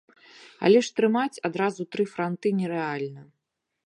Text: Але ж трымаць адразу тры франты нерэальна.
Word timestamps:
Але 0.69 0.79
ж 0.85 0.95
трымаць 0.99 1.41
адразу 1.49 1.81
тры 1.97 2.05
франты 2.13 2.53
нерэальна. 2.63 3.21